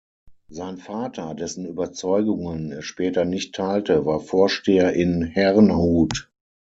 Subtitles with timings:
[0.49, 6.31] Sein Vater, dessen Überzeugungen er später nicht teilte, war Vorsteher in Herrnhut.